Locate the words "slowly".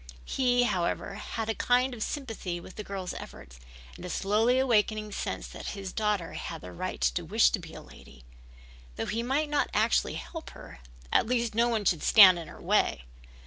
4.09-4.57